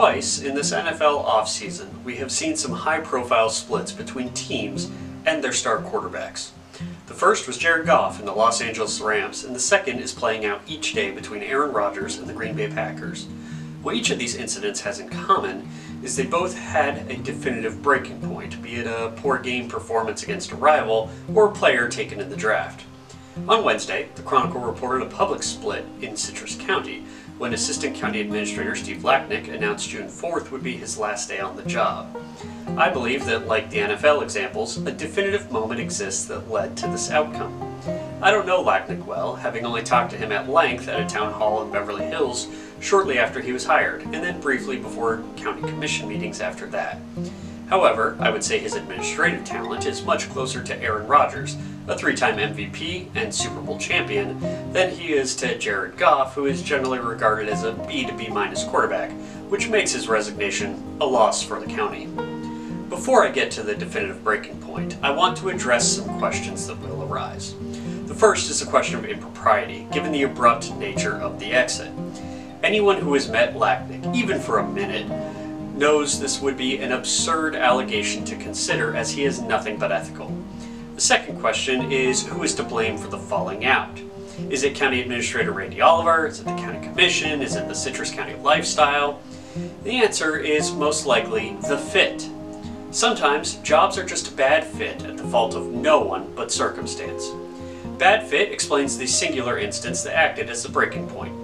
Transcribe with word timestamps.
Twice 0.00 0.40
in 0.40 0.54
this 0.54 0.72
NFL 0.72 1.26
offseason, 1.26 2.02
we 2.04 2.16
have 2.16 2.32
seen 2.32 2.56
some 2.56 2.72
high 2.72 3.00
profile 3.00 3.50
splits 3.50 3.92
between 3.92 4.32
teams 4.32 4.90
and 5.26 5.44
their 5.44 5.52
star 5.52 5.82
quarterbacks. 5.82 6.52
The 7.06 7.12
first 7.12 7.46
was 7.46 7.58
Jared 7.58 7.84
Goff 7.84 8.18
in 8.18 8.24
the 8.24 8.32
Los 8.32 8.62
Angeles 8.62 8.98
Rams, 9.02 9.44
and 9.44 9.54
the 9.54 9.60
second 9.60 9.98
is 9.98 10.14
playing 10.14 10.46
out 10.46 10.62
each 10.66 10.94
day 10.94 11.10
between 11.10 11.42
Aaron 11.42 11.72
Rodgers 11.72 12.16
and 12.16 12.26
the 12.26 12.32
Green 12.32 12.56
Bay 12.56 12.68
Packers. 12.68 13.26
What 13.82 13.94
each 13.94 14.08
of 14.08 14.18
these 14.18 14.36
incidents 14.36 14.80
has 14.80 15.00
in 15.00 15.10
common 15.10 15.68
is 16.02 16.16
they 16.16 16.24
both 16.24 16.56
had 16.56 17.10
a 17.10 17.18
definitive 17.18 17.82
breaking 17.82 18.22
point, 18.22 18.62
be 18.62 18.76
it 18.76 18.86
a 18.86 19.12
poor 19.16 19.36
game 19.36 19.68
performance 19.68 20.22
against 20.22 20.52
a 20.52 20.56
rival 20.56 21.10
or 21.34 21.48
a 21.48 21.52
player 21.52 21.90
taken 21.90 22.20
in 22.20 22.30
the 22.30 22.36
draft. 22.36 22.86
On 23.46 23.64
Wednesday, 23.64 24.08
the 24.14 24.22
Chronicle 24.22 24.62
reported 24.62 25.06
a 25.06 25.10
public 25.10 25.42
split 25.42 25.84
in 26.00 26.16
Citrus 26.16 26.56
County 26.56 27.04
when 27.40 27.54
Assistant 27.54 27.96
County 27.96 28.20
Administrator 28.20 28.76
Steve 28.76 28.98
Lacknick 28.98 29.48
announced 29.48 29.88
June 29.88 30.08
4th 30.08 30.50
would 30.50 30.62
be 30.62 30.76
his 30.76 30.98
last 30.98 31.26
day 31.26 31.40
on 31.40 31.56
the 31.56 31.62
job. 31.62 32.14
I 32.76 32.90
believe 32.90 33.24
that, 33.24 33.46
like 33.46 33.70
the 33.70 33.78
NFL 33.78 34.22
examples, 34.22 34.76
a 34.76 34.92
definitive 34.92 35.50
moment 35.50 35.80
exists 35.80 36.26
that 36.26 36.50
led 36.50 36.76
to 36.76 36.86
this 36.88 37.10
outcome. 37.10 37.78
I 38.20 38.30
don't 38.30 38.46
know 38.46 38.62
Lacknick 38.62 39.06
well, 39.06 39.36
having 39.36 39.64
only 39.64 39.82
talked 39.82 40.10
to 40.10 40.18
him 40.18 40.32
at 40.32 40.50
length 40.50 40.86
at 40.86 41.00
a 41.00 41.06
town 41.06 41.32
hall 41.32 41.62
in 41.62 41.72
Beverly 41.72 42.04
Hills 42.04 42.46
shortly 42.78 43.18
after 43.18 43.40
he 43.40 43.52
was 43.52 43.64
hired, 43.64 44.02
and 44.02 44.12
then 44.12 44.38
briefly 44.42 44.76
before 44.76 45.24
county 45.36 45.62
commission 45.62 46.10
meetings 46.10 46.42
after 46.42 46.66
that. 46.66 46.98
However, 47.70 48.18
I 48.20 48.28
would 48.28 48.44
say 48.44 48.58
his 48.58 48.74
administrative 48.74 49.46
talent 49.46 49.86
is 49.86 50.04
much 50.04 50.28
closer 50.28 50.62
to 50.62 50.82
Aaron 50.82 51.06
Rodgers, 51.06 51.56
a 51.90 51.98
three 51.98 52.14
time 52.14 52.36
MVP 52.36 53.08
and 53.16 53.34
Super 53.34 53.60
Bowl 53.60 53.76
champion, 53.76 54.38
than 54.72 54.94
he 54.94 55.12
is 55.12 55.34
to 55.36 55.58
Jared 55.58 55.96
Goff, 55.96 56.36
who 56.36 56.46
is 56.46 56.62
generally 56.62 57.00
regarded 57.00 57.48
as 57.48 57.64
a 57.64 57.72
B 57.72 58.06
to 58.06 58.14
B 58.14 58.28
minus 58.28 58.62
quarterback, 58.62 59.10
which 59.50 59.68
makes 59.68 59.90
his 59.90 60.08
resignation 60.08 60.80
a 61.00 61.04
loss 61.04 61.42
for 61.42 61.58
the 61.58 61.66
county. 61.66 62.06
Before 62.88 63.26
I 63.26 63.32
get 63.32 63.50
to 63.52 63.64
the 63.64 63.74
definitive 63.74 64.22
breaking 64.22 64.60
point, 64.60 64.98
I 65.02 65.10
want 65.10 65.36
to 65.38 65.48
address 65.48 65.96
some 65.96 66.18
questions 66.20 66.68
that 66.68 66.80
will 66.80 67.02
arise. 67.02 67.56
The 68.06 68.14
first 68.14 68.50
is 68.50 68.62
a 68.62 68.66
question 68.66 68.96
of 68.96 69.04
impropriety, 69.04 69.88
given 69.92 70.12
the 70.12 70.22
abrupt 70.22 70.72
nature 70.76 71.16
of 71.16 71.40
the 71.40 71.52
exit. 71.52 71.90
Anyone 72.62 72.98
who 72.98 73.14
has 73.14 73.28
met 73.28 73.54
Lacknick, 73.54 74.14
even 74.14 74.38
for 74.38 74.58
a 74.58 74.68
minute, 74.68 75.08
knows 75.76 76.20
this 76.20 76.40
would 76.40 76.56
be 76.56 76.78
an 76.78 76.92
absurd 76.92 77.56
allegation 77.56 78.24
to 78.26 78.36
consider 78.36 78.94
as 78.94 79.10
he 79.10 79.24
is 79.24 79.40
nothing 79.40 79.76
but 79.76 79.90
ethical. 79.90 80.32
The 81.00 81.06
second 81.06 81.40
question 81.40 81.90
is 81.90 82.26
who 82.26 82.42
is 82.42 82.54
to 82.56 82.62
blame 82.62 82.98
for 82.98 83.08
the 83.08 83.16
falling 83.16 83.64
out? 83.64 83.98
Is 84.50 84.64
it 84.64 84.74
County 84.74 85.00
Administrator 85.00 85.50
Randy 85.50 85.80
Oliver? 85.80 86.26
Is 86.26 86.40
it 86.40 86.44
the 86.44 86.56
County 86.56 86.86
Commission? 86.86 87.40
Is 87.40 87.56
it 87.56 87.66
the 87.68 87.74
Citrus 87.74 88.10
County 88.10 88.34
Lifestyle? 88.34 89.22
The 89.82 89.92
answer 89.92 90.36
is 90.36 90.72
most 90.72 91.06
likely 91.06 91.56
the 91.66 91.78
fit. 91.78 92.28
Sometimes 92.90 93.54
jobs 93.62 93.96
are 93.96 94.04
just 94.04 94.30
a 94.30 94.36
bad 94.36 94.62
fit 94.62 95.02
at 95.06 95.16
the 95.16 95.24
fault 95.24 95.54
of 95.54 95.72
no 95.72 96.02
one 96.02 96.30
but 96.36 96.52
circumstance. 96.52 97.30
Bad 97.96 98.26
fit 98.26 98.52
explains 98.52 98.98
the 98.98 99.06
singular 99.06 99.58
instance 99.58 100.02
that 100.02 100.14
acted 100.14 100.50
as 100.50 100.62
the 100.62 100.68
breaking 100.68 101.08
point. 101.08 101.34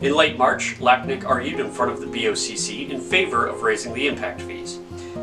In 0.00 0.14
late 0.14 0.38
March, 0.38 0.76
Lacknick 0.78 1.24
argued 1.24 1.58
in 1.58 1.72
front 1.72 1.90
of 1.90 2.00
the 2.00 2.06
BOCC 2.06 2.88
in 2.90 3.00
favor 3.00 3.48
of 3.48 3.62
raising 3.62 3.94
the 3.94 4.06
impact 4.06 4.42
fees. 4.42 4.78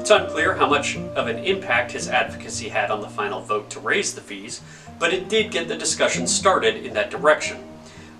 It's 0.10 0.20
unclear 0.20 0.56
how 0.56 0.68
much 0.68 0.98
of 0.98 1.28
an 1.28 1.38
impact 1.38 1.92
his 1.92 2.08
advocacy 2.08 2.68
had 2.68 2.90
on 2.90 3.00
the 3.00 3.10
final 3.10 3.42
vote 3.42 3.70
to 3.70 3.80
raise 3.80 4.16
the 4.16 4.22
fees, 4.22 4.60
but 4.98 5.14
it 5.14 5.30
did 5.30 5.52
get 5.52 5.68
the 5.68 5.78
discussion 5.78 6.26
started 6.26 6.84
in 6.84 6.96
that 6.96 7.12
direction. 7.12 7.64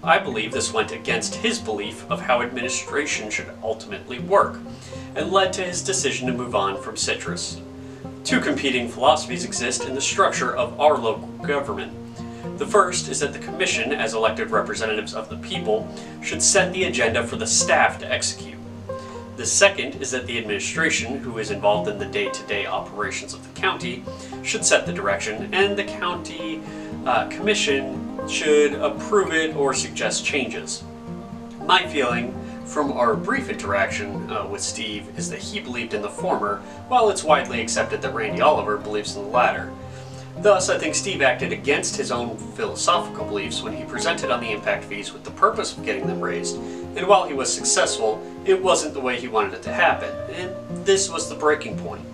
I 0.04 0.20
believe 0.20 0.52
this 0.52 0.72
went 0.72 0.92
against 0.92 1.34
his 1.34 1.58
belief 1.58 2.06
of 2.12 2.22
how 2.22 2.44
administration 2.44 3.32
should 3.32 3.50
ultimately 3.64 4.20
work, 4.20 4.60
and 5.16 5.32
led 5.32 5.52
to 5.54 5.64
his 5.64 5.82
decision 5.82 6.28
to 6.28 6.34
move 6.34 6.54
on 6.54 6.80
from 6.80 6.96
Citrus. 6.96 7.60
Two 8.24 8.40
competing 8.40 8.88
philosophies 8.88 9.44
exist 9.44 9.86
in 9.86 9.96
the 9.96 10.00
structure 10.00 10.56
of 10.56 10.80
our 10.80 10.96
local 10.96 11.30
government. 11.42 11.92
The 12.60 12.68
first 12.68 13.10
is 13.10 13.20
that 13.22 13.34
the 13.34 13.40
Commission, 13.40 13.94
as 13.94 14.14
elected 14.14 14.52
representatives 14.52 15.16
of 15.16 15.28
the 15.28 15.38
people, 15.38 15.92
should 16.22 16.44
set 16.44 16.72
the 16.72 16.84
agenda 16.84 17.26
for 17.26 17.38
the 17.38 17.48
staff 17.48 17.98
to 17.98 18.14
execute. 18.14 18.59
The 19.40 19.46
second 19.46 20.02
is 20.02 20.12
that 20.12 20.28
the 20.28 20.38
administration, 20.38 21.20
who 21.20 21.38
is 21.38 21.50
involved 21.50 21.90
in 21.90 21.98
the 21.98 22.06
day 22.06 22.30
to 22.30 22.44
day 22.44 22.66
operations 22.66 23.34
of 23.34 23.42
the 23.42 23.62
county, 23.62 24.04
should 24.44 24.66
set 24.66 24.86
the 24.86 24.92
direction, 24.92 25.54
and 25.54 25.78
the 25.78 25.86
county 25.86 26.62
uh, 27.06 27.30
commission 27.30 28.20
should 28.28 28.74
approve 28.74 29.32
it 29.32 29.56
or 29.56 29.74
suggest 29.74 30.26
changes. 30.26 30.84
My 31.62 31.88
feeling 31.88 32.36
from 32.66 32.92
our 32.92 33.16
brief 33.16 33.50
interaction 33.50 34.30
uh, 34.30 34.46
with 34.46 34.60
Steve 34.60 35.08
is 35.18 35.30
that 35.30 35.40
he 35.40 35.62
believed 35.62 35.94
in 35.94 36.02
the 36.02 36.10
former, 36.10 36.58
while 36.90 37.10
it's 37.10 37.24
widely 37.24 37.62
accepted 37.62 38.02
that 38.02 38.14
Randy 38.14 38.42
Oliver 38.42 38.76
believes 38.76 39.16
in 39.16 39.24
the 39.24 39.30
latter. 39.30 39.72
Thus, 40.40 40.70
I 40.70 40.78
think 40.78 40.96
Steve 40.96 41.22
acted 41.22 41.54
against 41.54 41.96
his 41.96 42.12
own 42.12 42.38
philosophical 42.38 43.26
beliefs 43.26 43.62
when 43.62 43.74
he 43.74 43.86
presented 43.86 44.32
on 44.32 44.42
the 44.42 44.52
impact 44.52 44.84
fees 44.84 45.14
with 45.14 45.24
the 45.24 45.32
purpose 45.32 45.78
of 45.78 45.86
getting 45.86 46.08
them 46.08 46.20
raised, 46.20 46.58
and 46.96 47.08
while 47.08 47.28
he 47.28 47.34
was 47.34 47.54
successful, 47.54 48.22
it 48.46 48.62
wasn't 48.62 48.94
the 48.94 49.00
way 49.00 49.20
he 49.20 49.28
wanted 49.28 49.54
it 49.54 49.62
to 49.64 49.74
happen, 49.74 50.10
and 50.34 50.86
this 50.86 51.10
was 51.10 51.30
the 51.30 51.36
breaking 51.36 51.78
point. 51.78 52.06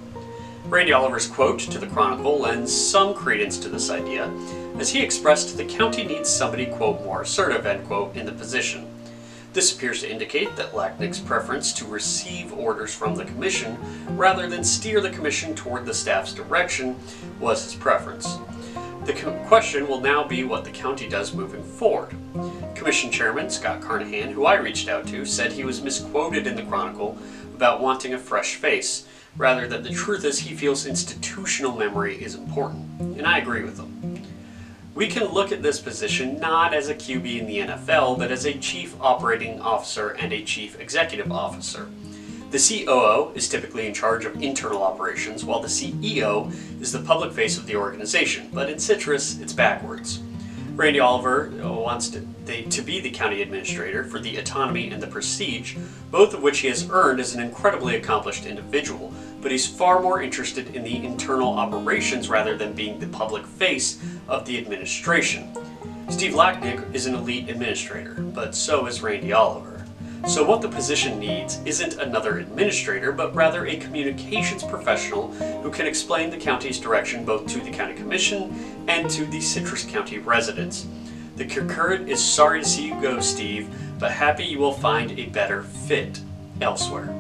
Randy 0.66 0.94
Oliver's 0.94 1.28
quote 1.28 1.60
to 1.60 1.78
the 1.80 1.88
Chronicle 1.88 2.40
lends 2.40 2.76
some 2.76 3.14
credence 3.14 3.60
to 3.60 3.70
this 3.70 3.90
idea, 3.90 4.32
as 4.80 4.90
he 4.90 5.02
expressed 5.02 5.56
the 5.56 5.66
county 5.66 6.04
needs 6.04 6.30
somebody, 6.30 6.66
quote, 6.66 7.04
more 7.04 7.22
assertive, 7.22 7.66
end 7.66 7.86
quote, 7.86 8.16
in 8.16 8.26
the 8.26 8.32
position. 8.32 8.88
This 9.54 9.74
appears 9.74 10.02
to 10.02 10.12
indicate 10.12 10.56
that 10.58 10.74
Lacknick's 10.74 11.20
preference 11.20 11.72
to 11.74 11.86
receive 11.86 12.52
orders 12.52 12.94
from 12.94 13.16
the 13.16 13.24
Commission 13.24 13.78
rather 14.18 14.50
than 14.50 14.66
steer 14.66 15.00
the 15.00 15.12
Commission 15.12 15.56
toward 15.56 15.86
the 15.86 15.94
staff's 15.94 16.34
direction 16.34 16.98
was 17.40 17.64
his 17.64 17.76
preference. 17.76 18.38
The 19.06 19.14
question 19.46 19.88
will 19.88 20.02
now 20.02 20.24
be 20.24 20.44
what 20.44 20.64
the 20.64 20.72
county 20.72 21.08
does 21.08 21.32
moving 21.32 21.64
forward. 21.64 22.16
Commission 22.74 23.12
Chairman 23.12 23.52
Scott 23.52 23.80
Carnahan, 23.80 24.32
who 24.32 24.48
I 24.48 24.56
reached 24.56 24.90
out 24.90 25.06
to, 25.10 25.26
said 25.26 25.52
he 25.52 25.64
was 25.64 25.80
misquoted 25.80 26.48
in 26.48 26.56
the 26.56 26.64
Chronicle 26.64 27.16
about 27.54 27.82
wanting 27.82 28.16
a 28.16 28.18
fresh 28.18 28.56
face, 28.56 29.06
rather 29.38 29.68
that 29.68 29.84
the 29.84 29.92
truth 29.92 30.26
is 30.26 30.40
he 30.40 30.56
feels 30.56 30.88
institutional 30.88 31.76
memory 31.78 32.16
is 32.20 32.34
important, 32.34 32.84
and 33.00 33.28
I 33.28 33.38
agree 33.38 33.62
with 33.62 33.78
him. 33.78 34.24
We 34.96 35.06
can 35.06 35.32
look 35.32 35.52
at 35.52 35.62
this 35.62 35.80
position 35.80 36.40
not 36.40 36.74
as 36.74 36.90
a 36.90 36.96
QB 36.96 37.42
in 37.42 37.46
the 37.46 37.60
NFL, 37.60 38.18
but 38.18 38.32
as 38.32 38.46
a 38.46 38.58
chief 38.58 38.96
operating 39.00 39.62
officer 39.62 40.10
and 40.10 40.34
a 40.34 40.44
chief 40.44 40.80
executive 40.80 41.32
officer. 41.32 41.90
The 42.52 42.86
COO 42.86 43.32
is 43.36 43.50
typically 43.50 43.88
in 43.88 43.94
charge 43.94 44.26
of 44.26 44.42
internal 44.42 44.84
operations, 44.84 45.44
while 45.44 45.60
the 45.60 45.68
CEO 45.68 46.54
is 46.80 46.92
the 46.92 47.00
public 47.00 47.34
face 47.34 47.58
of 47.58 47.66
the 47.66 47.76
organization, 47.76 48.50
but 48.54 48.70
in 48.70 48.80
Citrus, 48.80 49.40
it's 49.40 49.52
backwards. 49.52 50.22
Randy 50.76 51.00
Oliver 51.00 51.54
uh, 51.64 51.72
wants 51.72 52.10
to, 52.10 52.20
they, 52.44 52.64
to 52.64 52.82
be 52.82 53.00
the 53.00 53.10
county 53.10 53.42
administrator 53.42 54.04
for 54.04 54.20
the 54.20 54.38
autonomy 54.38 54.92
and 54.92 55.02
the 55.02 55.08
prestige, 55.08 55.76
both 56.12 56.34
of 56.34 56.44
which 56.44 56.60
he 56.60 56.68
has 56.68 56.90
earned 56.90 57.20
as 57.20 57.34
an 57.34 57.42
incredibly 57.42 57.96
accomplished 57.96 58.46
individual, 58.46 59.14
but 59.42 59.52
he's 59.52 59.66
far 59.66 60.02
more 60.02 60.22
interested 60.22 60.76
in 60.76 60.84
the 60.84 61.06
internal 61.06 61.54
operations 61.54 62.30
rather 62.30 62.58
than 62.58 62.74
being 62.74 63.00
the 63.00 63.08
public 63.08 63.46
face 63.46 64.02
of 64.28 64.46
the 64.46 64.58
administration. 64.58 65.50
Steve 66.10 66.34
Lacknick 66.34 66.94
is 66.94 67.06
an 67.06 67.16
elite 67.16 67.50
administrator, 67.50 68.16
but 68.16 68.54
so 68.54 68.86
is 68.86 69.02
Randy 69.02 69.32
Oliver. 69.32 69.75
So 70.28 70.44
what 70.44 70.62
the 70.62 70.68
position 70.68 71.20
needs 71.20 71.62
isn't 71.66 72.00
another 72.00 72.40
administrator, 72.40 73.12
but 73.12 73.36
rather 73.36 73.68
a 73.68 73.78
communications 73.78 74.64
professional 74.64 75.32
who 75.62 75.70
can 75.70 75.86
explain 75.86 76.32
the 76.32 76.38
county's 76.38 76.80
direction 76.80 77.24
both 77.24 77.46
to 77.48 77.60
the 77.60 77.70
county 77.70 77.94
commission 77.94 78.84
and 78.88 79.08
to 79.12 79.26
the 79.28 79.40
Citrus 79.40 79.86
County 79.86 80.18
residents. 80.18 80.88
The 81.36 81.46
concurrent 81.46 82.10
is 82.10 82.24
sorry 82.24 82.64
to 82.64 82.68
see 82.68 82.88
you 82.88 83.00
go, 83.02 83.20
Steve, 83.20 83.70
but 84.00 84.12
happy 84.12 84.46
you 84.46 84.58
will 84.58 84.74
find 84.74 85.12
a 85.20 85.28
better 85.28 85.62
fit 85.62 86.20
elsewhere. 86.60 87.16